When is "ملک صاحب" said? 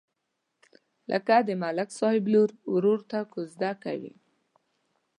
1.61-2.23